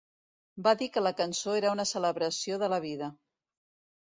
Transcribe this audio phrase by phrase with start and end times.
[0.67, 3.13] Va dir que la cançó era una celebració de la vida.